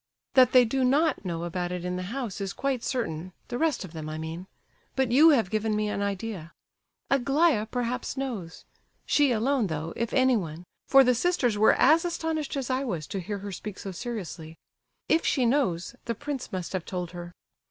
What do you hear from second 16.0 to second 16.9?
the prince must have